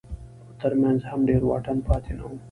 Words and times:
تر 0.61 0.71
منځ 0.81 0.99
هم 1.09 1.19
ډېر 1.29 1.41
واټن 1.49 1.77
پاتې 1.87 2.11
نه 2.17 2.23
و. 2.29 2.31